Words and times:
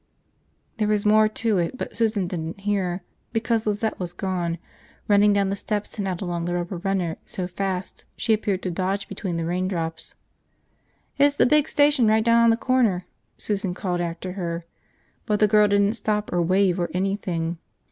"There 0.77 0.87
was 0.87 1.05
more 1.05 1.27
to 1.29 1.59
it 1.59 1.77
but 1.77 1.95
Susan 1.95 2.25
didn't 2.27 2.61
hear, 2.61 3.03
because 3.33 3.67
Lizette 3.67 3.99
was 3.99 4.13
gone, 4.13 4.57
running 5.07 5.31
down 5.31 5.49
the 5.49 5.55
steps 5.55 5.99
and 5.99 6.07
out 6.07 6.21
along 6.21 6.45
the 6.45 6.55
rubber 6.55 6.77
runner 6.77 7.17
so 7.23 7.45
fast 7.45 8.05
she 8.17 8.33
appeared 8.33 8.63
to 8.63 8.71
dodge 8.71 9.07
between 9.07 9.37
the 9.37 9.45
raindrops. 9.45 10.15
"It's 11.19 11.35
the 11.35 11.45
big 11.45 11.67
station 11.67 12.07
right 12.07 12.25
down 12.25 12.43
on 12.45 12.49
the 12.49 12.57
corner!" 12.57 13.05
Susan 13.37 13.75
called 13.75 14.01
after 14.01 14.31
her. 14.31 14.65
But 15.27 15.39
the 15.39 15.47
girl 15.47 15.67
didn't 15.67 15.93
stop 15.93 16.33
or 16.33 16.41
wave 16.41 16.79
or 16.79 16.89
anything. 16.95 17.59